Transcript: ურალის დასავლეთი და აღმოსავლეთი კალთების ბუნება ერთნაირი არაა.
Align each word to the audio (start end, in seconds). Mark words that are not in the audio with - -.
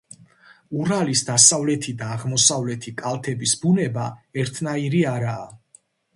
ურალის 0.85 1.21
დასავლეთი 1.27 1.93
და 1.99 2.07
აღმოსავლეთი 2.15 2.95
კალთების 3.03 3.55
ბუნება 3.67 4.09
ერთნაირი 4.45 5.05
არაა. 5.15 5.47